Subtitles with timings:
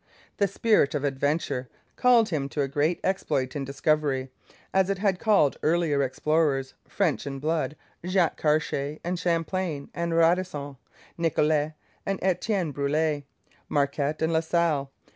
[0.37, 4.31] The spirit of adventure called him to a great exploit in discovery,
[4.73, 10.77] as it had called earlier explorers French in blood Jacques Cartier and Champlain and Radisson,
[11.19, 13.25] Nicolet and Etienne Brulé,
[13.69, 14.89] Marquette and La Salle.